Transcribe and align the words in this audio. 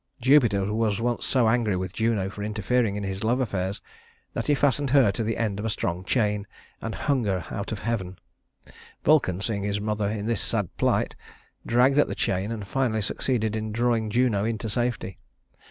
Jupiter 0.19 0.73
was 0.73 0.99
once 0.99 1.27
so 1.27 1.47
angry 1.47 1.75
with 1.75 1.93
Juno 1.93 2.27
for 2.31 2.41
interfering 2.41 2.95
in 2.95 3.03
his 3.03 3.23
love 3.23 3.39
affairs 3.39 3.83
that 4.33 4.47
he 4.47 4.55
fastened 4.55 4.89
her 4.89 5.11
to 5.11 5.23
the 5.23 5.37
end 5.37 5.59
of 5.59 5.65
a 5.65 5.69
strong 5.69 6.03
chain, 6.03 6.47
and 6.81 6.95
hung 7.05 7.23
her 7.25 7.45
out 7.51 7.71
of 7.71 7.81
heaven. 7.83 8.17
Vulcan, 9.05 9.41
seeing 9.41 9.61
his 9.61 9.79
mother 9.79 10.09
in 10.09 10.25
this 10.25 10.41
sad 10.41 10.75
plight, 10.77 11.15
dragged 11.67 11.99
at 11.99 12.07
the 12.07 12.15
chain 12.15 12.51
and 12.51 12.65
finally 12.65 13.03
succeeded 13.03 13.55
in 13.55 13.71
drawing 13.71 14.09
Juno 14.09 14.43
into 14.43 14.71
safety. 14.71 15.19